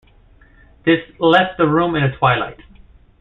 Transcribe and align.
This 0.83 0.97
left 1.19 1.59
the 1.59 1.67
room 1.67 1.93
in 1.95 2.01
a 2.01 2.17
twilight. 2.17 2.59